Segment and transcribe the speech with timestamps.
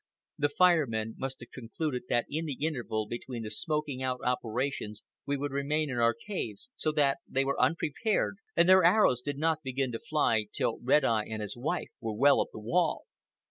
[0.39, 5.03] The Fire Men must have concluded that in the interval between the smoking out operations
[5.27, 9.37] we would remain in our caves; so that they were unprepared, and their arrows did
[9.37, 13.03] not begin to fly till Red Eye and his wife were well up the wall.